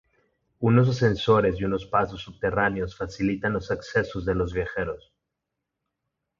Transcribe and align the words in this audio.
Unos 0.61 0.89
ascensores 0.89 1.59
y 1.59 1.63
unos 1.63 1.85
pasos 1.85 2.21
subterráneos 2.23 2.97
facilitan 2.97 3.53
los 3.53 3.69
accesos 3.69 4.25
de 4.25 4.33
los 4.33 4.51
viajeros. 4.51 5.13